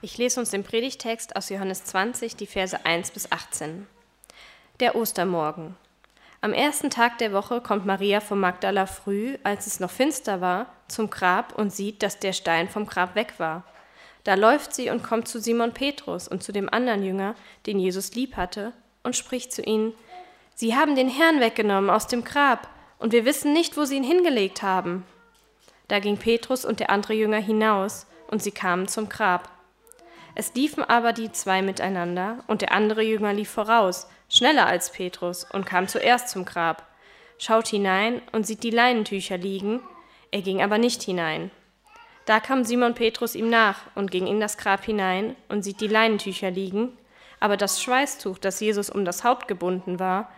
[0.00, 3.88] Ich lese uns den Predigtext aus Johannes 20, die Verse 1 bis 18.
[4.78, 5.74] Der Ostermorgen.
[6.40, 10.66] Am ersten Tag der Woche kommt Maria von Magdala früh, als es noch finster war,
[10.86, 13.64] zum Grab und sieht, dass der Stein vom Grab weg war.
[14.22, 17.34] Da läuft sie und kommt zu Simon Petrus und zu dem anderen Jünger,
[17.66, 18.72] den Jesus lieb hatte,
[19.02, 19.94] und spricht zu ihnen:
[20.54, 22.68] Sie haben den Herrn weggenommen aus dem Grab,
[23.00, 25.04] und wir wissen nicht, wo sie ihn hingelegt haben.
[25.88, 29.57] Da ging Petrus und der andere Jünger hinaus, und sie kamen zum Grab.
[30.40, 35.44] Es liefen aber die zwei miteinander, und der andere Jünger lief voraus, schneller als Petrus,
[35.52, 36.86] und kam zuerst zum Grab,
[37.38, 39.80] schaut hinein und sieht die Leinentücher liegen,
[40.30, 41.50] er ging aber nicht hinein.
[42.24, 45.88] Da kam Simon Petrus ihm nach und ging in das Grab hinein und sieht die
[45.88, 46.96] Leinentücher liegen,
[47.40, 50.30] aber das Schweißtuch, das Jesus um das Haupt gebunden war,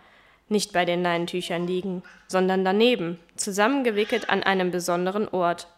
[0.48, 5.68] nicht bei den Leinentüchern liegen, sondern daneben, zusammengewickelt an einem besonderen Ort.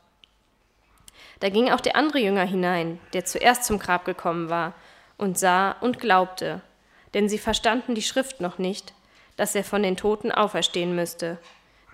[1.42, 4.74] Da ging auch der andere Jünger hinein, der zuerst zum Grab gekommen war,
[5.18, 6.60] und sah und glaubte,
[7.14, 8.94] denn sie verstanden die Schrift noch nicht,
[9.36, 11.38] dass er von den Toten auferstehen müsste.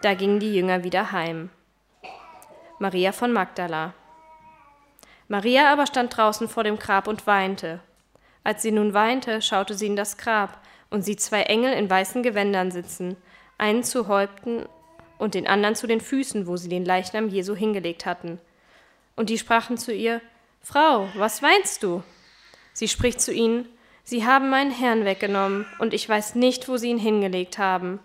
[0.03, 1.49] Da gingen die Jünger wieder heim.
[2.79, 3.95] Maria von Magdala.
[5.29, 7.81] Maria aber stand draußen vor dem Grab und weinte.
[8.45, 12.23] Als sie nun weinte, schaute sie in das Grab und sieht zwei Engel in weißen
[12.23, 13.17] Gewändern sitzen,
[13.57, 14.67] einen zu Häupten
[15.17, 18.39] und den anderen zu den Füßen, wo sie den Leichnam Jesu hingelegt hatten.
[19.19, 20.21] Und die sprachen zu ihr,
[20.63, 22.05] Frau, was weinst du?
[22.73, 23.69] Sie spricht zu ihnen,
[24.05, 27.99] Sie haben meinen Herrn weggenommen, und ich weiß nicht, wo sie ihn hingelegt haben.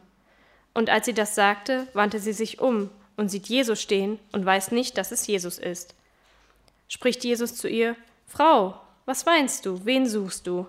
[0.74, 4.72] Und als sie das sagte, wandte sie sich um und sieht Jesus stehen und weiß
[4.72, 5.94] nicht, dass es Jesus ist.
[6.88, 10.66] Spricht Jesus zu ihr, Frau, was weinst du, wen suchst du?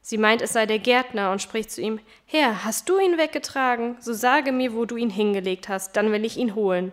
[0.00, 3.96] Sie meint, es sei der Gärtner und spricht zu ihm, Herr, hast du ihn weggetragen?
[3.98, 6.92] So sage mir, wo du ihn hingelegt hast, dann will ich ihn holen.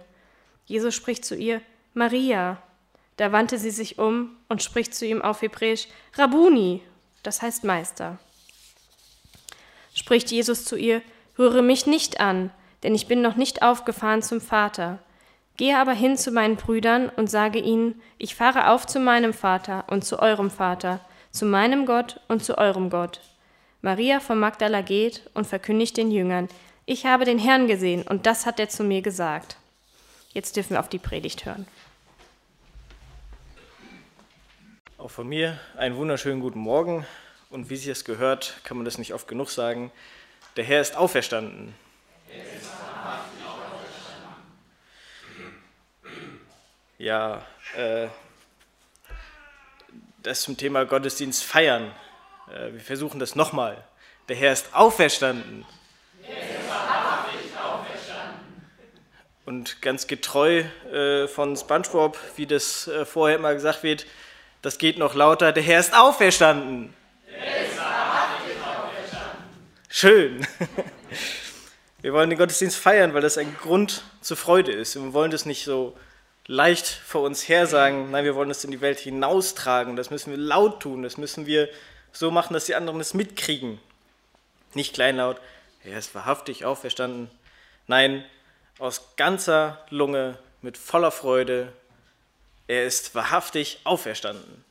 [0.66, 1.62] Jesus spricht zu ihr,
[1.94, 2.62] Maria.
[3.18, 6.82] Da wandte sie sich um und spricht zu ihm auf Hebräisch, Rabuni,
[7.22, 8.18] das heißt Meister.
[9.94, 11.02] Spricht Jesus zu ihr,
[11.38, 12.52] Rühre mich nicht an,
[12.84, 15.00] denn ich bin noch nicht aufgefahren zum Vater.
[15.58, 19.86] Gehe aber hin zu meinen Brüdern und sage ihnen, ich fahre auf zu meinem Vater
[19.88, 21.00] und zu eurem Vater,
[21.32, 23.22] zu meinem Gott und zu eurem Gott.
[23.82, 26.50] Maria von Magdala geht und verkündigt den Jüngern,
[26.86, 29.58] ich habe den Herrn gesehen und das hat er zu mir gesagt.
[30.34, 31.66] Jetzt dürfen wir auf die Predigt hören.
[35.04, 37.06] Auch von mir einen wunderschönen guten Morgen.
[37.50, 39.92] Und wie sich es gehört, kann man das nicht oft genug sagen.
[40.56, 41.76] Der Herr ist auferstanden.
[46.98, 48.08] Ja, äh,
[50.22, 51.92] das zum Thema Gottesdienst feiern.
[52.50, 53.84] Äh, wir versuchen das nochmal.
[54.30, 55.66] Der Herr ist auferstanden.
[59.44, 60.60] Und ganz getreu
[60.94, 64.06] äh, von SpongeBob, wie das äh, vorher immer gesagt wird,
[64.64, 66.94] das geht noch lauter, der Herr ist auferstanden.
[67.28, 69.44] Der ist auferstanden.
[69.90, 70.48] Schön.
[72.02, 74.96] Wir wollen den Gottesdienst feiern, weil das ein Grund zur Freude ist.
[74.96, 75.96] Wir wollen das nicht so
[76.48, 78.12] leicht vor uns her sagen.
[78.12, 79.96] Nein, wir wollen das in die Welt hinaustragen.
[79.96, 81.04] Das müssen wir laut tun.
[81.04, 81.70] Das müssen wir
[82.12, 83.80] so machen, dass die anderen es mitkriegen.
[84.74, 85.40] Nicht kleinlaut.
[85.86, 87.30] Er ist wahrhaftig auferstanden.
[87.88, 88.26] Nein,
[88.80, 91.72] aus ganzer Lunge, mit voller Freude,
[92.68, 94.64] er ist wahrhaftig auferstanden.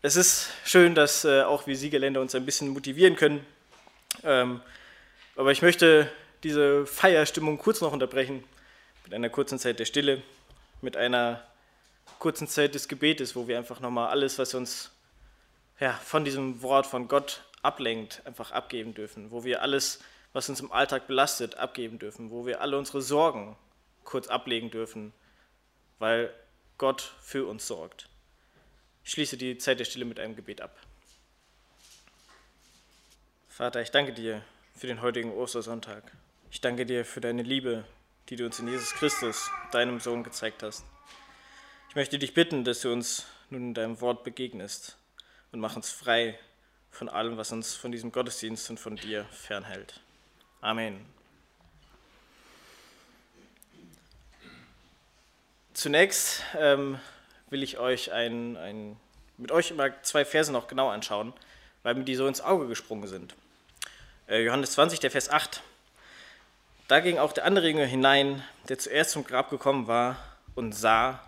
[0.00, 3.46] Es ist schön, dass äh, auch wir Siegerländer uns ein bisschen motivieren können.
[4.24, 4.60] Ähm,
[5.36, 6.10] aber ich möchte
[6.42, 8.42] diese Feierstimmung kurz noch unterbrechen
[9.04, 10.22] mit einer kurzen Zeit der Stille,
[10.80, 11.42] mit einer
[12.18, 14.90] kurzen Zeit des Gebetes, wo wir einfach nochmal alles, was uns
[15.78, 20.00] ja, von diesem Wort von Gott ablenkt, einfach abgeben dürfen, wo wir alles,
[20.32, 23.56] was uns im Alltag belastet, abgeben dürfen, wo wir alle unsere Sorgen
[24.04, 25.12] kurz ablegen dürfen,
[25.98, 26.32] weil
[26.78, 28.08] Gott für uns sorgt.
[29.04, 30.76] Ich schließe die Zeit der Stille mit einem Gebet ab.
[33.48, 34.42] Vater, ich danke dir
[34.74, 36.10] für den heutigen Ostersonntag.
[36.50, 37.84] Ich danke dir für deine Liebe,
[38.28, 40.84] die du uns in Jesus Christus, deinem Sohn, gezeigt hast.
[41.88, 44.96] Ich möchte dich bitten, dass du uns nun in deinem Wort begegnest
[45.52, 46.38] und mach uns frei
[46.90, 50.00] von allem, was uns von diesem Gottesdienst und von dir fernhält.
[50.60, 51.04] Amen.
[55.74, 57.00] Zunächst ähm,
[57.48, 58.96] will ich euch ein, ein,
[59.38, 61.32] mit euch immer zwei Verse noch genau anschauen,
[61.82, 63.34] weil mir die so ins Auge gesprungen sind.
[64.28, 65.62] Äh, Johannes 20, der Vers 8.
[66.88, 70.18] Da ging auch der andere Jünger hinein, der zuerst zum Grab gekommen war
[70.54, 71.26] und sah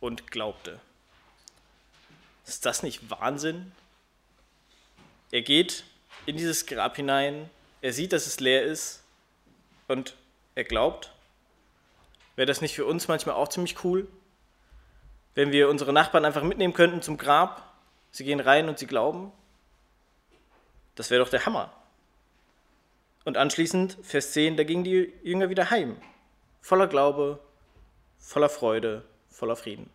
[0.00, 0.78] und glaubte.
[2.46, 3.72] Ist das nicht Wahnsinn?
[5.30, 5.84] Er geht
[6.26, 7.48] in dieses Grab hinein,
[7.80, 9.02] er sieht, dass es leer ist
[9.88, 10.14] und
[10.54, 11.12] er glaubt.
[12.36, 14.06] Wäre das nicht für uns manchmal auch ziemlich cool?
[15.36, 17.62] wenn wir unsere Nachbarn einfach mitnehmen könnten zum Grab,
[18.10, 19.30] sie gehen rein und sie glauben?
[20.96, 21.70] Das wäre doch der Hammer.
[23.24, 26.00] Und anschließend, Vers 10, da gingen die Jünger wieder heim,
[26.62, 27.38] voller Glaube,
[28.18, 29.90] voller Freude, voller Frieden.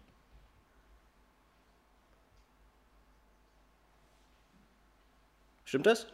[5.66, 6.06] Stimmt das?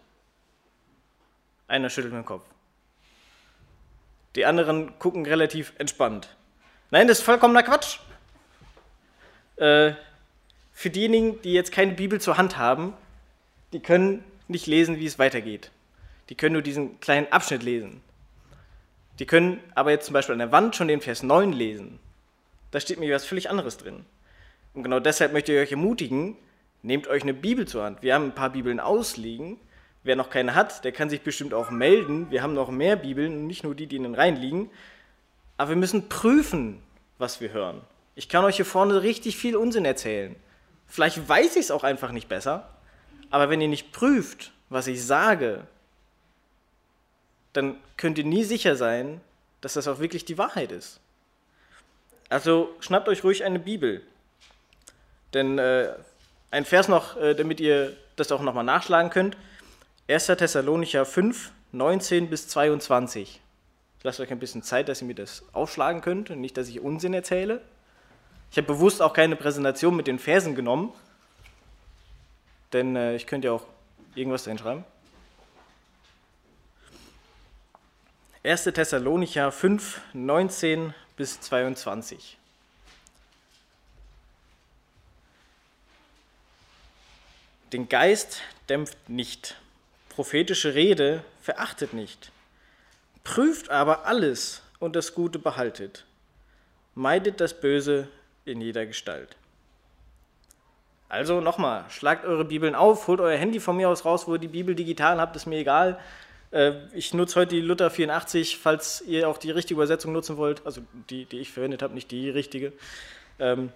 [1.68, 2.46] Einer schüttelt den Kopf.
[4.36, 6.36] Die anderen gucken relativ entspannt.
[6.92, 8.00] Nein, das ist vollkommener Quatsch.
[9.58, 9.94] Äh,
[10.74, 12.94] für diejenigen, die jetzt keine Bibel zur Hand haben,
[13.74, 15.72] die können nicht lesen, wie es weitergeht.
[16.30, 18.02] Die können nur diesen kleinen Abschnitt lesen.
[19.20, 22.00] Die können aber jetzt zum Beispiel an der Wand schon den Vers 9 lesen.
[22.72, 24.06] Da steht mir was völlig anderes drin.
[24.74, 26.36] Und genau deshalb möchte ich euch ermutigen,
[26.84, 28.04] nehmt euch eine Bibel zur Hand.
[28.04, 29.60] Wir haben ein paar Bibeln ausliegen.
[30.08, 32.32] Wer noch keine hat, der kann sich bestimmt auch melden.
[32.32, 34.72] Wir haben noch mehr Bibeln, nicht nur die, die in den Reihen liegen.
[35.58, 36.82] Aber wir müssen prüfen,
[37.18, 37.82] was wir hören.
[38.16, 40.38] Ich kann euch hier vorne richtig viel Unsinn erzählen.
[40.86, 42.70] Vielleicht weiß ich es auch einfach nicht besser.
[43.32, 45.68] Aber wenn ihr nicht prüft, was ich sage,
[47.52, 49.20] dann könnt ihr nie sicher sein,
[49.60, 51.02] dass das auch wirklich die Wahrheit ist.
[52.30, 54.02] Also schnappt euch ruhig eine Bibel.
[55.34, 55.96] Denn äh,
[56.50, 59.36] ein Vers noch, äh, damit ihr das auch nochmal nachschlagen könnt.
[60.10, 60.26] 1.
[60.28, 63.42] Thessalonicher 5, 19 bis 22.
[63.98, 66.70] Ich lasse euch ein bisschen Zeit, dass ihr mir das aufschlagen könnt und nicht, dass
[66.70, 67.62] ich Unsinn erzähle.
[68.50, 70.94] Ich habe bewusst auch keine Präsentation mit den Versen genommen,
[72.72, 73.66] denn äh, ich könnte ja auch
[74.16, 74.86] irgendwas dahin schreiben.
[78.44, 78.64] 1.
[78.64, 82.38] Thessalonicher 5, 19 bis 22.
[87.74, 89.58] Den Geist dämpft nicht,
[90.18, 92.32] prophetische Rede verachtet nicht,
[93.24, 96.06] prüft aber alles und das Gute behaltet,
[96.96, 98.08] meidet das Böse
[98.44, 99.36] in jeder Gestalt.
[101.08, 104.40] Also nochmal, schlagt eure Bibeln auf, holt euer Handy von mir aus raus, wo ihr
[104.40, 106.00] die Bibel digital habt, ist mir egal.
[106.50, 110.66] Äh, ich nutze heute die Luther 84, falls ihr auch die richtige Übersetzung nutzen wollt,
[110.66, 110.82] also
[111.12, 112.74] die, die ich verwendet habe, nicht die richtige.
[113.38, 113.72] Ähm,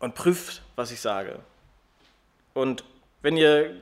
[0.00, 1.38] und prüft, was ich sage.
[2.54, 2.82] Und
[3.22, 3.76] wenn ihr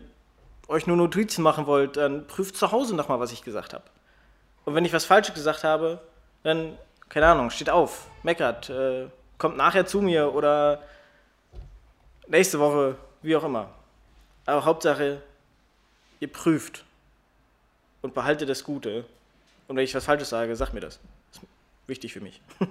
[0.68, 3.84] euch nur Notizen machen wollt, dann prüft zu Hause nochmal, was ich gesagt habe.
[4.64, 6.00] Und wenn ich was Falsches gesagt habe,
[6.42, 6.76] dann,
[7.08, 9.06] keine Ahnung, steht auf, meckert, äh,
[9.38, 10.82] kommt nachher zu mir oder
[12.26, 13.68] nächste Woche, wie auch immer.
[14.44, 15.22] Aber Hauptsache,
[16.20, 16.84] ihr prüft
[18.02, 19.04] und behaltet das Gute.
[19.68, 20.98] Und wenn ich was Falsches sage, sag mir das.
[21.32, 21.48] Das ist
[21.86, 22.40] wichtig für mich.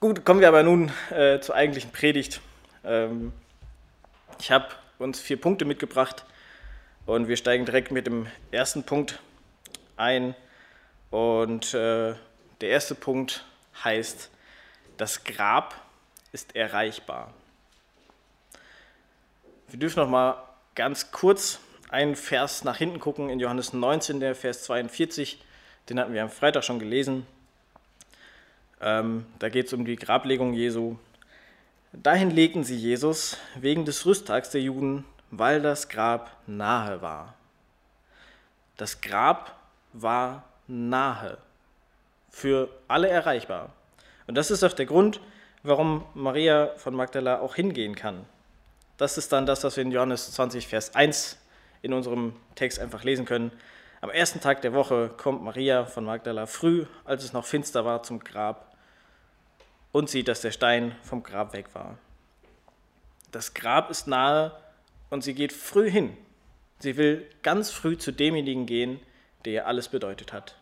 [0.00, 2.40] Gut, kommen wir aber nun äh, zur eigentlichen Predigt.
[2.84, 3.32] Ähm,
[4.38, 4.66] ich habe
[5.00, 6.24] uns vier Punkte mitgebracht
[7.06, 9.20] und wir steigen direkt mit dem ersten Punkt
[9.96, 10.34] ein.
[11.10, 12.14] Und äh,
[12.60, 13.44] der erste Punkt
[13.82, 14.30] heißt,
[14.96, 15.74] das Grab
[16.32, 17.32] ist erreichbar.
[19.68, 20.42] Wir dürfen noch mal
[20.74, 25.42] ganz kurz einen Vers nach hinten gucken in Johannes 19, der Vers 42.
[25.88, 27.26] Den hatten wir am Freitag schon gelesen.
[28.80, 30.96] Ähm, da geht es um die Grablegung Jesu.
[31.92, 37.34] Dahin legten sie Jesus wegen des Rüsttags der Juden, weil das Grab nahe war.
[38.76, 39.56] Das Grab
[39.92, 41.36] war nahe,
[42.30, 43.70] für alle erreichbar.
[44.28, 45.20] Und das ist auch der Grund,
[45.64, 48.24] warum Maria von Magdala auch hingehen kann.
[48.96, 51.38] Das ist dann das, was wir in Johannes 20, Vers 1
[51.82, 53.50] in unserem Text einfach lesen können.
[54.00, 58.04] Am ersten Tag der Woche kommt Maria von Magdala früh, als es noch finster war,
[58.04, 58.69] zum Grab
[59.92, 61.98] und sieht, dass der Stein vom Grab weg war.
[63.32, 64.56] Das Grab ist nahe
[65.08, 66.16] und sie geht früh hin.
[66.78, 69.00] Sie will ganz früh zu demjenigen gehen,
[69.44, 70.56] der ihr alles bedeutet hat.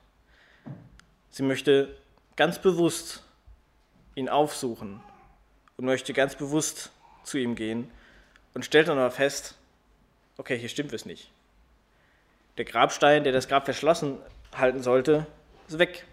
[1.31, 1.97] Sie möchte
[2.37, 3.23] ganz bewusst
[4.15, 5.01] ihn aufsuchen
[5.77, 6.91] und möchte ganz bewusst
[7.23, 7.91] zu ihm gehen
[8.55, 9.57] und stellt dann aber fest,
[10.37, 11.31] okay, hier stimmt es nicht.
[12.57, 14.19] Der Grabstein, der das Grab verschlossen
[14.57, 15.27] halten sollte,
[15.69, 16.05] ist weg.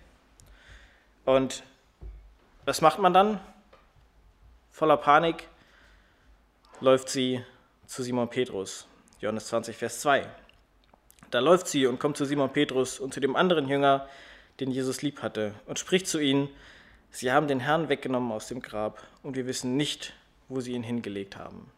[1.26, 1.64] Und
[2.66, 3.40] was macht man dann?
[4.72, 5.48] Voller Panik
[6.82, 7.44] läuft sie
[7.86, 8.88] zu Simon Petrus.
[9.20, 10.28] Johannes 20, Vers 2.
[11.30, 14.08] Da läuft sie und kommt zu Simon Petrus und zu dem anderen Jünger,
[14.60, 16.50] den Jesus lieb hatte, und spricht zu ihnen,
[17.12, 20.14] sie haben den Herrn weggenommen aus dem Grab und wir wissen nicht,
[20.50, 21.72] wo sie ihn hingelegt haben.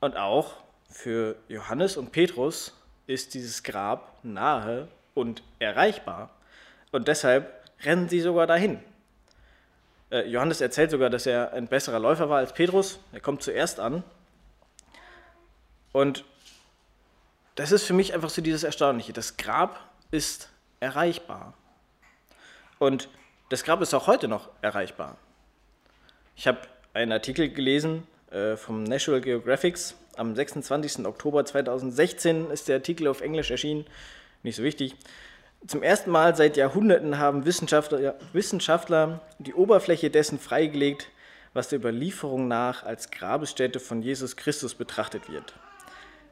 [0.00, 0.56] Und auch
[0.88, 2.74] für Johannes und Petrus
[3.06, 6.30] ist dieses Grab nahe und erreichbar.
[6.90, 8.80] Und deshalb rennen sie sogar dahin.
[10.10, 13.00] Äh, Johannes erzählt sogar, dass er ein besserer Läufer war als Petrus.
[13.12, 14.04] Er kommt zuerst an.
[15.92, 16.24] Und
[17.54, 19.12] das ist für mich einfach so dieses Erstaunliche.
[19.12, 19.78] Das Grab
[20.10, 20.48] ist
[20.80, 21.54] erreichbar.
[22.78, 23.08] Und
[23.50, 25.16] das Grab ist auch heute noch erreichbar.
[26.36, 26.60] Ich habe
[26.94, 29.78] einen Artikel gelesen äh, vom National Geographic.
[30.16, 31.06] Am 26.
[31.06, 33.86] Oktober 2016 ist der Artikel auf Englisch erschienen.
[34.42, 34.96] Nicht so wichtig.
[35.66, 41.08] Zum ersten Mal seit Jahrhunderten haben Wissenschaftler, Wissenschaftler die Oberfläche dessen freigelegt,
[41.54, 45.54] was der Überlieferung nach als Grabesstätte von Jesus Christus betrachtet wird.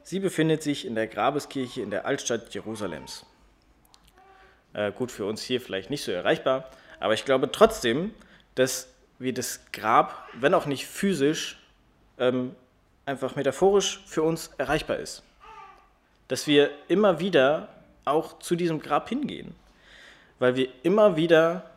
[0.02, 3.24] Sie befindet sich in der Grabeskirche in der Altstadt Jerusalems.
[4.72, 6.68] Äh, gut, für uns hier vielleicht nicht so erreichbar,
[6.98, 8.12] aber ich glaube trotzdem,
[8.56, 8.88] dass
[9.20, 11.60] wir das Grab, wenn auch nicht physisch,
[12.18, 12.56] ähm,
[13.06, 15.22] einfach metaphorisch für uns erreichbar ist.
[16.26, 17.68] Dass wir immer wieder
[18.04, 19.54] auch zu diesem Grab hingehen,
[20.38, 21.70] weil wir immer wieder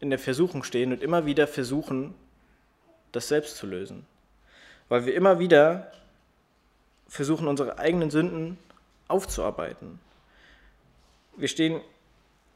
[0.00, 2.14] in der Versuchung stehen und immer wieder versuchen,
[3.12, 4.06] das selbst zu lösen.
[4.88, 5.90] Weil wir immer wieder
[7.08, 8.58] versuchen, unsere eigenen Sünden
[9.08, 10.00] aufzuarbeiten.
[11.36, 11.80] Wir stehen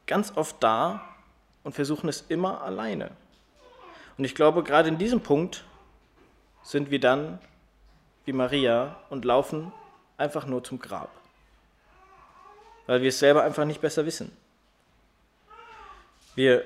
[0.07, 1.01] ganz oft da
[1.63, 3.11] und versuchen es immer alleine.
[4.17, 5.63] Und ich glaube, gerade in diesem Punkt
[6.63, 7.39] sind wir dann
[8.25, 9.71] wie Maria und laufen
[10.17, 11.09] einfach nur zum Grab,
[12.87, 14.35] weil wir es selber einfach nicht besser wissen.
[16.35, 16.63] Wir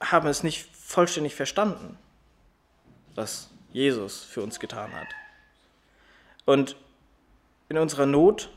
[0.00, 1.98] haben es nicht vollständig verstanden,
[3.14, 5.08] was Jesus für uns getan hat.
[6.44, 6.76] Und
[7.68, 8.50] in unserer Not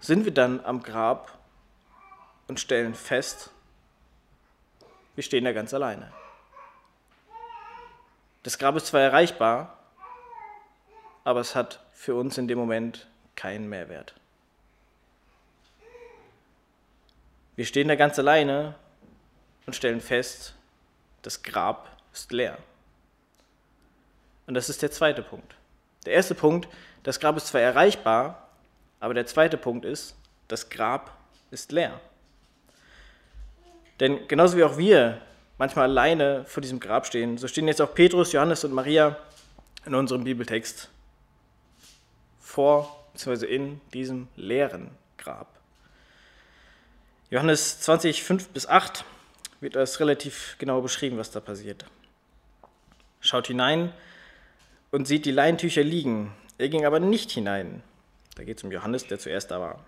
[0.00, 1.38] sind wir dann am Grab
[2.46, 3.50] und stellen fest,
[5.14, 6.12] wir stehen da ganz alleine.
[8.42, 9.78] Das Grab ist zwar erreichbar,
[11.24, 14.14] aber es hat für uns in dem Moment keinen Mehrwert.
[17.56, 18.74] Wir stehen da ganz alleine
[19.66, 20.54] und stellen fest,
[21.22, 22.58] das Grab ist leer.
[24.46, 25.54] Und das ist der zweite Punkt.
[26.04, 26.68] Der erste Punkt,
[27.02, 28.48] das Grab ist zwar erreichbar,
[29.00, 30.16] aber der zweite Punkt ist,
[30.48, 31.16] das Grab
[31.50, 32.00] ist leer.
[34.00, 35.20] Denn genauso wie auch wir
[35.56, 39.16] manchmal alleine vor diesem Grab stehen, so stehen jetzt auch Petrus, Johannes und Maria
[39.86, 40.90] in unserem Bibeltext
[42.40, 43.46] vor bzw.
[43.46, 45.48] in diesem leeren Grab.
[47.34, 49.04] Johannes 20, 5 bis 8
[49.60, 51.84] wird das relativ genau beschrieben, was da passiert.
[53.18, 53.92] Schaut hinein
[54.92, 56.32] und sieht die Leintücher liegen.
[56.58, 57.82] Er ging aber nicht hinein.
[58.36, 59.84] Da geht es um Johannes, der zuerst da war.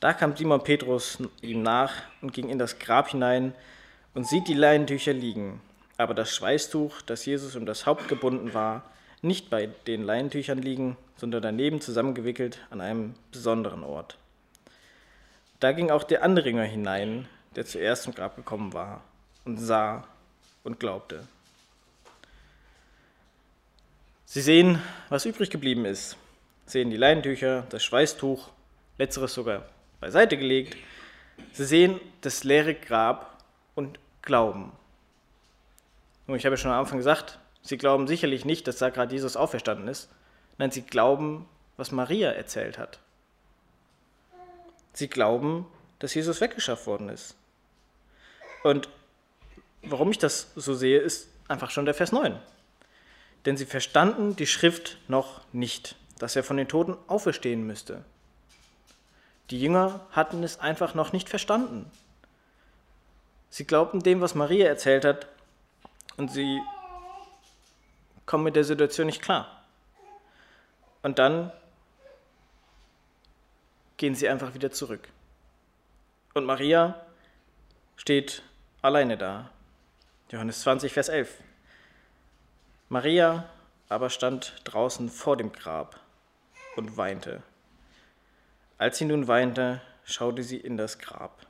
[0.00, 3.54] Da kam Simon Petrus ihm nach und ging in das Grab hinein
[4.12, 5.60] und sieht die Leinentücher liegen,
[5.98, 8.82] aber das Schweißtuch, das Jesus um das Haupt gebunden war,
[9.22, 14.18] nicht bei den Leinentüchern liegen, sondern daneben zusammengewickelt an einem besonderen Ort.
[15.64, 19.02] Da ging auch der andere Jünger hinein, der zuerst zum Grab gekommen war,
[19.46, 20.06] und sah
[20.62, 21.26] und glaubte.
[24.26, 24.78] Sie sehen,
[25.08, 26.18] was übrig geblieben ist,
[26.66, 28.50] sehen die Leinentücher, das Schweißtuch,
[28.98, 29.64] letzteres sogar
[30.00, 30.76] beiseite gelegt.
[31.52, 33.42] Sie sehen das leere Grab
[33.74, 34.70] und glauben.
[36.26, 39.14] Und ich habe ja schon am Anfang gesagt, sie glauben sicherlich nicht, dass da gerade
[39.14, 40.10] Jesus auferstanden ist.
[40.58, 42.98] Nein, sie glauben, was Maria erzählt hat.
[44.94, 45.66] Sie glauben,
[45.98, 47.36] dass Jesus weggeschafft worden ist.
[48.62, 48.88] Und
[49.82, 52.38] warum ich das so sehe, ist einfach schon der Vers 9.
[53.44, 58.04] Denn sie verstanden die Schrift noch nicht, dass er von den Toten auferstehen müsste.
[59.50, 61.90] Die Jünger hatten es einfach noch nicht verstanden.
[63.50, 65.28] Sie glaubten dem, was Maria erzählt hat,
[66.16, 66.60] und sie
[68.24, 69.64] kommen mit der Situation nicht klar.
[71.02, 71.52] Und dann
[73.96, 75.08] gehen sie einfach wieder zurück.
[76.34, 77.00] Und Maria
[77.96, 78.42] steht
[78.82, 79.50] alleine da.
[80.30, 81.38] Johannes 20, Vers 11.
[82.88, 83.48] Maria
[83.88, 86.00] aber stand draußen vor dem Grab
[86.76, 87.42] und weinte.
[88.78, 91.46] Als sie nun weinte, schaute sie in das Grab.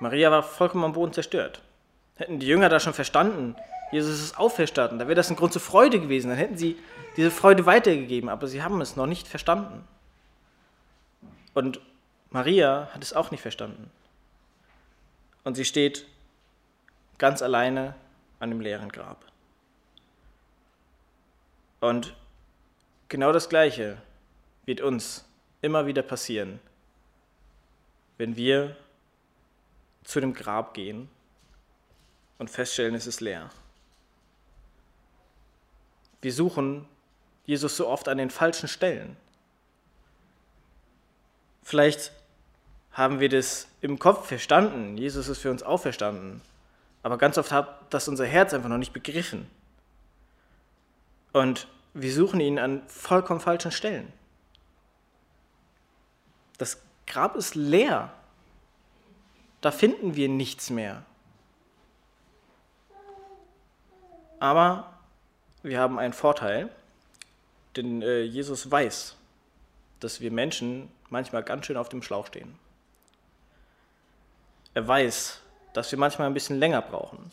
[0.00, 1.60] Maria war vollkommen am Boden zerstört.
[2.16, 3.56] Hätten die Jünger da schon verstanden,
[3.94, 6.76] Jesus ist auferstanden, da wäre das ein Grund zur Freude gewesen, dann hätten sie
[7.16, 9.86] diese Freude weitergegeben, aber sie haben es noch nicht verstanden.
[11.54, 11.80] Und
[12.30, 13.92] Maria hat es auch nicht verstanden.
[15.44, 16.06] Und sie steht
[17.18, 17.94] ganz alleine
[18.40, 19.24] an dem leeren Grab.
[21.78, 22.16] Und
[23.08, 23.98] genau das Gleiche
[24.64, 25.24] wird uns
[25.62, 26.58] immer wieder passieren,
[28.18, 28.76] wenn wir
[30.02, 31.08] zu dem Grab gehen
[32.38, 33.50] und feststellen, es ist leer.
[36.24, 36.88] Wir suchen
[37.44, 39.14] Jesus so oft an den falschen Stellen.
[41.62, 42.12] Vielleicht
[42.92, 46.40] haben wir das im Kopf verstanden, Jesus ist für uns auferstanden,
[47.02, 49.50] aber ganz oft hat das unser Herz einfach noch nicht begriffen.
[51.34, 54.10] Und wir suchen ihn an vollkommen falschen Stellen.
[56.56, 58.14] Das Grab ist leer.
[59.60, 61.04] da finden wir nichts mehr.
[64.40, 64.93] Aber
[65.64, 66.68] wir haben einen Vorteil,
[67.74, 69.16] denn äh, Jesus weiß,
[69.98, 72.58] dass wir Menschen manchmal ganz schön auf dem Schlauch stehen.
[74.74, 75.40] Er weiß,
[75.72, 77.30] dass wir manchmal ein bisschen länger brauchen,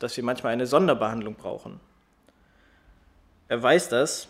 [0.00, 1.78] dass wir manchmal eine Sonderbehandlung brauchen.
[3.46, 4.28] Er weiß dass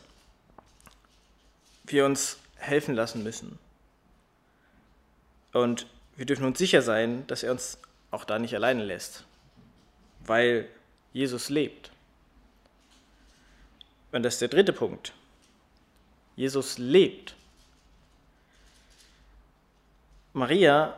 [1.85, 3.59] wir uns helfen lassen müssen.
[5.53, 5.87] Und
[6.17, 7.79] wir dürfen uns sicher sein, dass er uns
[8.11, 9.25] auch da nicht alleine lässt,
[10.21, 10.69] weil
[11.13, 11.91] Jesus lebt.
[14.13, 15.13] Und das ist der dritte Punkt.
[16.37, 17.35] Jesus lebt.
[20.33, 20.97] Maria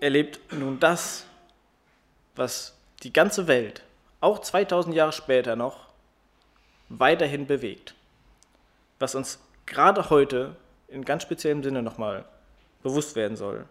[0.00, 1.24] erlebt nun das,
[2.36, 3.82] was die ganze Welt,
[4.20, 5.88] auch 2000 Jahre später noch,
[6.88, 7.94] weiterhin bewegt.
[8.98, 10.56] Was uns gerade heute
[10.88, 12.24] in ganz speziellem Sinne nochmal
[12.82, 13.66] bewusst werden soll.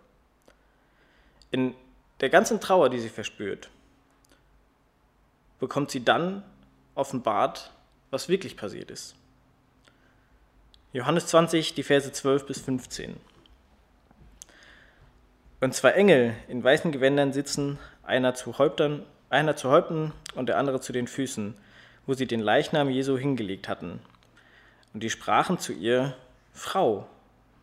[1.52, 1.76] In
[2.22, 3.70] der ganzen Trauer, die sie verspürt,
[5.60, 6.44] bekommt sie dann
[6.96, 7.72] offenbart,
[8.12, 9.16] was wirklich passiert ist.
[10.92, 13.18] Johannes 20, die Verse 12 bis 15.
[15.62, 20.58] Und zwei Engel in weißen Gewändern sitzen, einer zu Häuptern, einer zu Häupten und der
[20.58, 21.54] andere zu den Füßen,
[22.08, 24.00] wo sie den Leichnam Jesu hingelegt hatten.
[24.94, 26.16] Und die sprachen zu ihr,
[26.54, 27.08] Frau,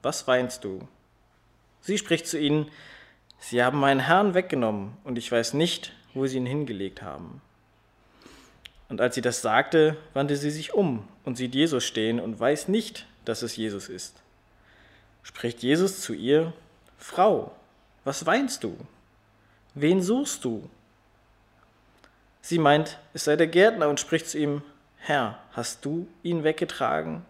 [0.03, 0.87] was weinst du?
[1.81, 2.71] Sie spricht zu ihnen,
[3.38, 7.43] Sie haben meinen Herrn weggenommen, und ich weiß nicht, wo sie ihn hingelegt haben.
[8.88, 12.69] Und als sie das sagte, wandte sie sich um und sieht Jesus stehen und weiß
[12.69, 14.23] nicht, dass es Jesus ist.
[15.23, 16.52] Spricht Jesus zu ihr,
[16.99, 17.52] Frau,
[18.05, 18.76] was weinst du?
[19.75, 20.71] Wen suchst du?
[22.40, 24.62] Sie meint, es sei der Gärtner und spricht zu ihm,
[24.99, 27.25] Herr, hast du ihn weggetragen?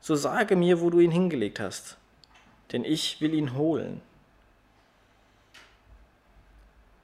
[0.00, 1.96] So sage mir, wo du ihn hingelegt hast,
[2.72, 4.00] denn ich will ihn holen.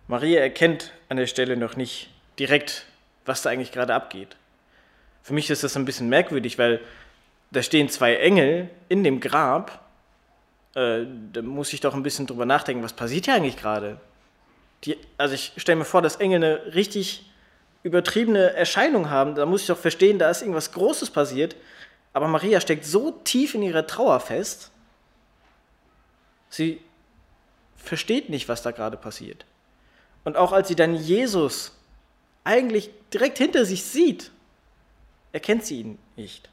[0.08, 2.86] Maria erkennt an der Stelle noch nicht direkt,
[3.24, 4.36] was da eigentlich gerade abgeht.
[5.22, 6.80] Für mich ist das ein bisschen merkwürdig, weil
[7.50, 9.82] da stehen zwei Engel in dem Grab
[10.74, 14.00] äh, da muss ich doch ein bisschen drüber nachdenken, was passiert hier eigentlich gerade?
[15.16, 17.30] Also ich stelle mir vor, dass Engel eine richtig
[17.82, 19.34] übertriebene Erscheinung haben.
[19.34, 21.56] Da muss ich doch verstehen, da ist irgendwas Großes passiert.
[22.12, 24.70] Aber Maria steckt so tief in ihrer Trauer fest,
[26.50, 26.80] sie
[27.76, 29.46] versteht nicht, was da gerade passiert.
[30.24, 31.72] Und auch als sie dann Jesus
[32.44, 34.30] eigentlich direkt hinter sich sieht,
[35.32, 36.48] erkennt sie ihn nicht.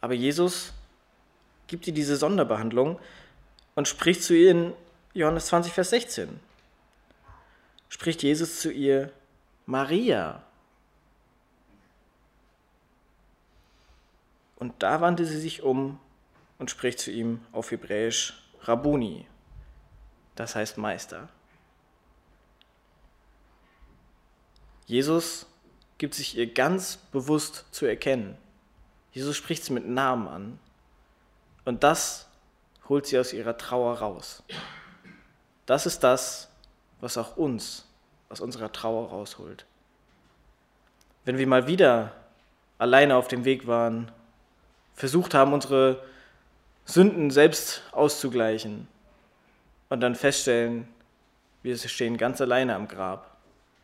[0.00, 0.72] Aber Jesus
[1.66, 2.98] gibt ihr diese Sonderbehandlung
[3.74, 4.74] und spricht zu ihr in
[5.14, 6.40] Johannes 20, Vers 16.
[7.88, 9.12] Spricht Jesus zu ihr,
[9.64, 10.42] Maria.
[14.56, 15.98] Und da wandte sie sich um
[16.58, 19.26] und spricht zu ihm auf Hebräisch Rabuni,
[20.34, 21.28] das heißt Meister.
[24.86, 25.46] Jesus
[25.98, 28.36] gibt sich ihr ganz bewusst zu erkennen.
[29.12, 30.58] Jesus spricht sie mit Namen an.
[31.64, 32.28] Und das
[32.88, 34.42] holt sie aus ihrer Trauer raus.
[35.66, 36.48] Das ist das,
[37.00, 37.84] was auch uns
[38.28, 39.66] aus unserer Trauer rausholt.
[41.24, 42.12] Wenn wir mal wieder
[42.78, 44.12] alleine auf dem Weg waren,
[44.94, 46.04] versucht haben, unsere
[46.84, 48.86] Sünden selbst auszugleichen
[49.88, 50.86] und dann feststellen,
[51.62, 53.35] wir stehen ganz alleine am Grab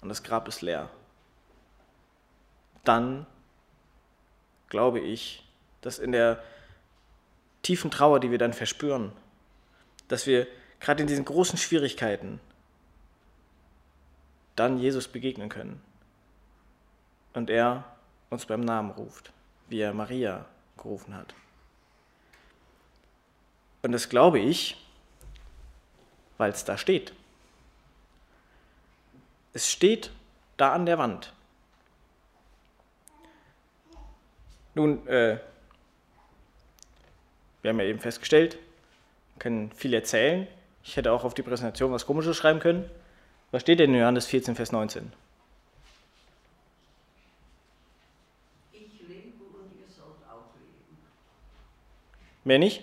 [0.03, 0.91] und das Grab ist leer.
[2.85, 3.27] Dann
[4.69, 5.49] glaube ich,
[5.81, 6.43] dass in der
[7.63, 9.13] tiefen Trauer, die wir dann verspüren,
[10.09, 10.47] dass wir
[10.81, 12.41] gerade in diesen großen Schwierigkeiten
[14.57, 15.81] dann Jesus begegnen können
[17.33, 17.85] und er
[18.31, 19.33] uns beim Namen ruft,
[19.69, 20.45] wie er Maria
[20.77, 21.35] gerufen hat.
[23.83, 24.77] Und das glaube ich,
[26.39, 27.13] weil es da steht.
[29.53, 30.11] Es steht
[30.57, 31.33] da an der Wand.
[34.75, 35.39] Nun, äh,
[37.61, 38.55] wir haben ja eben festgestellt,
[39.35, 40.49] wir können viel erzählen.
[40.83, 42.91] Ich hätte auch auf die Präsentation was Komisches schreiben können.
[43.51, 45.13] Was steht denn in Johannes 14, Vers 19?
[48.73, 50.97] Ich lebe und ihr sollt auch leben.
[52.45, 52.83] Mehr nicht?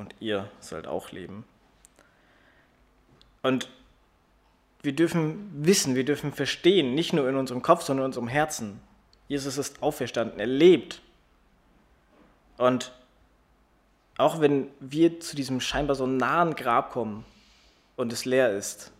[0.00, 1.44] und ihr sollt auch leben.
[3.42, 3.68] Und
[4.82, 8.80] wir dürfen wissen, wir dürfen verstehen, nicht nur in unserem Kopf, sondern in unserem Herzen.
[9.28, 11.02] Jesus ist auferstanden, er lebt.
[12.56, 12.92] Und
[14.16, 17.24] auch wenn wir zu diesem scheinbar so nahen Grab kommen
[17.96, 18.92] und es leer ist,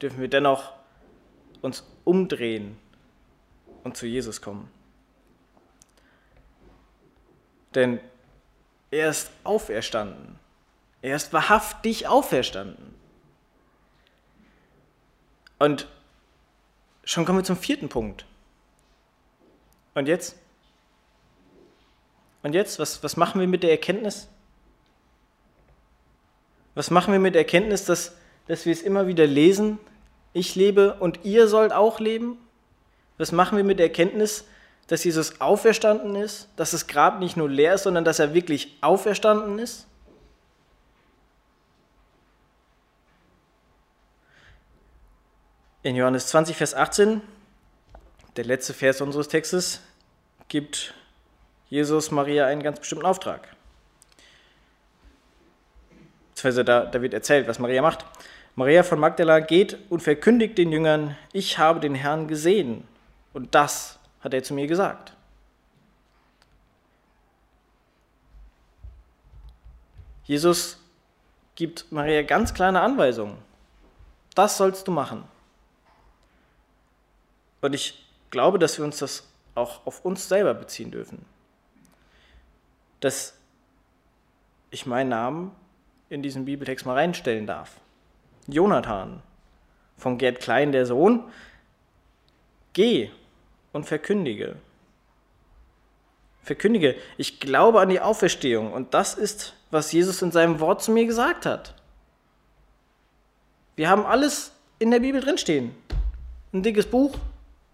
[0.00, 0.72] dürfen wir dennoch
[1.60, 2.78] uns umdrehen
[3.82, 4.68] und zu Jesus kommen.
[7.74, 8.00] Denn
[8.90, 10.38] er ist auferstanden.
[11.02, 12.94] Er ist wahrhaftig auferstanden.
[15.58, 15.86] Und
[17.04, 18.26] schon kommen wir zum vierten Punkt.
[19.94, 20.36] Und jetzt?
[22.42, 24.28] Und jetzt, was, was machen wir mit der Erkenntnis?
[26.74, 29.78] Was machen wir mit der Erkenntnis, dass, dass wir es immer wieder lesen?
[30.34, 32.36] Ich lebe und ihr sollt auch leben?
[33.16, 34.44] Was machen wir mit der Erkenntnis,
[34.86, 38.76] dass Jesus auferstanden ist, dass das Grab nicht nur leer ist, sondern dass er wirklich
[38.80, 39.86] auferstanden ist?
[45.82, 47.22] In Johannes 20, Vers 18,
[48.36, 49.80] der letzte Vers unseres Textes,
[50.48, 50.94] gibt
[51.68, 53.48] Jesus Maria einen ganz bestimmten Auftrag.
[56.42, 58.04] Da, da wird erzählt, was Maria macht.
[58.54, 62.86] Maria von Magdala geht und verkündigt den Jüngern, ich habe den Herrn gesehen.
[63.32, 63.95] Und das
[64.26, 65.12] hat er zu mir gesagt.
[70.24, 70.78] Jesus
[71.54, 73.38] gibt Maria ganz kleine Anweisungen.
[74.34, 75.22] Das sollst du machen.
[77.60, 81.24] Und ich glaube, dass wir uns das auch auf uns selber beziehen dürfen.
[82.98, 83.38] Dass
[84.70, 85.52] ich meinen Namen
[86.08, 87.80] in diesen Bibeltext mal reinstellen darf.
[88.48, 89.22] Jonathan
[89.96, 91.30] von Gerd Klein, der Sohn,
[92.72, 93.12] geh
[93.76, 94.56] und verkündige.
[96.42, 100.90] Verkündige, ich glaube an die Auferstehung und das ist, was Jesus in seinem Wort zu
[100.90, 101.74] mir gesagt hat.
[103.76, 105.74] Wir haben alles in der Bibel drinstehen.
[106.52, 107.18] Ein dickes Buch,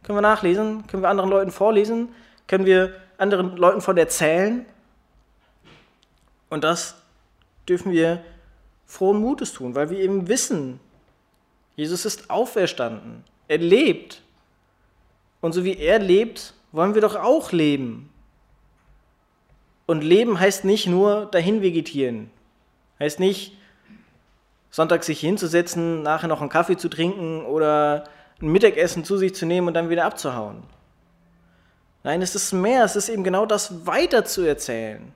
[0.03, 2.09] können wir nachlesen, können wir anderen Leuten vorlesen,
[2.49, 4.67] können wir anderen Leuten von erzählen.
[6.51, 6.97] Und das
[7.69, 8.25] dürfen wir
[8.87, 10.81] frohen Mutes tun, weil wir eben wissen,
[11.77, 13.25] Jesus ist auferstanden.
[13.47, 14.23] Er lebt.
[15.43, 18.09] Und so wie er lebt, wollen wir doch auch leben.
[19.85, 22.31] Und leben heißt nicht nur dahin vegetieren.
[22.99, 23.59] Heißt nicht,
[24.71, 28.05] Sonntag sich hinzusetzen, nachher noch einen Kaffee zu trinken oder
[28.41, 30.63] ein Mittagessen zu sich zu nehmen und dann wieder abzuhauen.
[32.05, 35.13] Nein, es ist mehr, es ist eben genau das weiter zu erzählen.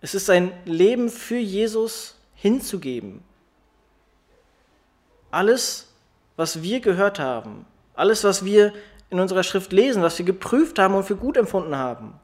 [0.00, 3.22] Es ist sein Leben für Jesus hinzugeben.
[5.30, 5.88] Alles,
[6.36, 8.72] was wir gehört haben, alles, was wir
[9.10, 12.14] in unserer Schrift lesen, was wir geprüft haben und für gut empfunden haben,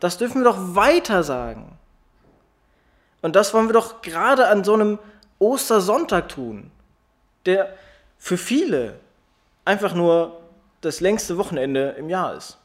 [0.00, 1.78] das dürfen wir doch weiter sagen.
[3.22, 4.98] Und das wollen wir doch gerade an so einem
[5.38, 6.70] Ostersonntag tun,
[7.44, 7.74] der
[8.18, 8.98] für viele
[9.64, 10.40] einfach nur
[10.80, 12.58] das längste Wochenende im Jahr ist.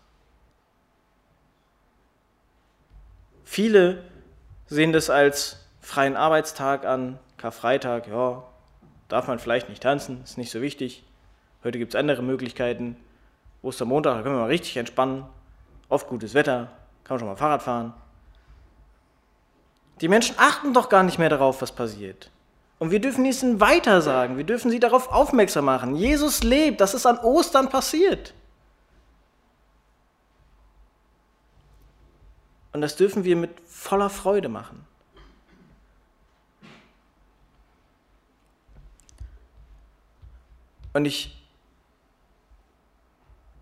[3.44, 4.04] Viele
[4.68, 8.44] sehen das als freien Arbeitstag an, Karfreitag, ja,
[9.10, 11.04] darf man vielleicht nicht tanzen, ist nicht so wichtig.
[11.64, 12.96] Heute gibt es andere Möglichkeiten.
[13.62, 15.26] Ostermontag, da können wir mal richtig entspannen.
[15.90, 16.70] Oft gutes Wetter,
[17.04, 17.94] kann man schon mal Fahrrad fahren.
[20.02, 22.32] Die Menschen achten doch gar nicht mehr darauf, was passiert.
[22.80, 24.38] Und wir dürfen ihnen weitersagen.
[24.38, 25.96] Wir dürfen sie darauf aufmerksam machen.
[25.96, 26.82] Jesus lebt.
[26.82, 28.34] Das ist an Ostern passiert.
[32.74, 34.84] Und das dürfen wir mit voller Freude machen.
[40.94, 41.41] Und ich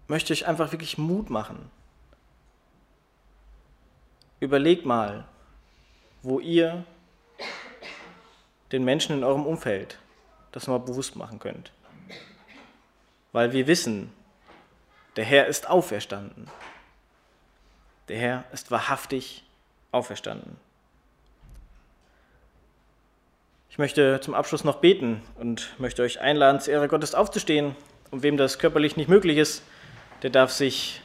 [0.09, 1.71] möchte euch einfach wirklich Mut machen.
[4.39, 5.25] Überlegt mal,
[6.23, 6.83] wo ihr
[8.71, 9.99] den Menschen in eurem Umfeld
[10.51, 11.71] das mal bewusst machen könnt.
[13.31, 14.11] Weil wir wissen,
[15.15, 16.49] der Herr ist auferstanden.
[18.07, 19.43] Der Herr ist wahrhaftig
[19.91, 20.57] auferstanden.
[23.69, 27.75] Ich möchte zum Abschluss noch beten und möchte euch einladen, zur Ehre Gottes aufzustehen.
[28.09, 29.61] Und wem das körperlich nicht möglich ist,
[30.21, 31.01] der darf sich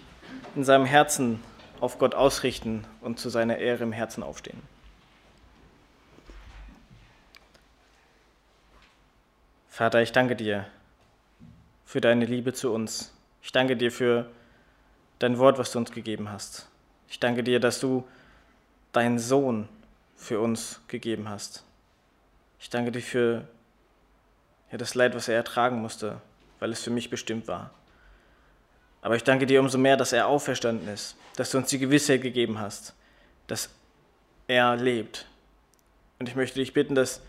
[0.55, 1.43] in seinem Herzen
[1.81, 4.63] auf Gott ausrichten und zu seiner Ehre im Herzen aufstehen.
[9.69, 10.67] Vater, ich danke dir
[11.85, 13.13] für deine Liebe zu uns.
[13.43, 14.31] Ich danke dir für
[15.19, 16.69] dein Wort, was du uns gegeben hast.
[17.09, 18.07] Ich danke dir, dass du
[18.93, 19.69] deinen Sohn
[20.17, 21.65] für uns gegeben hast.
[22.61, 23.47] Ich danke dir für
[24.71, 26.21] ja, das Leid, was er ertragen musste,
[26.61, 27.71] weil es für mich bestimmt war.
[29.05, 32.23] Aber ich danke dir umso mehr, dass er auferstanden ist, dass du uns die Gewissheit
[32.23, 32.95] gegeben hast,
[33.47, 33.69] dass
[34.49, 35.27] er lebt.
[36.19, 37.21] Und ich möchte dich bitten, dass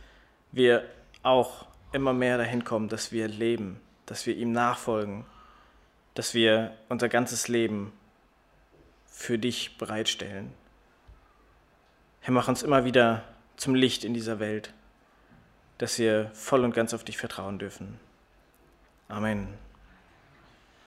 [0.54, 0.86] wir
[1.22, 5.26] auch immer mehr dahin kommen, dass wir leben, dass wir ihm nachfolgen,
[6.14, 7.92] dass wir unser ganzes Leben
[9.06, 10.54] für dich bereitstellen.
[12.22, 13.26] Herr, mach uns immer wieder
[13.58, 14.74] zum Licht in dieser Welt,
[15.78, 18.00] dass wir voll und ganz auf dich vertrauen dürfen.
[19.10, 19.50] Amen.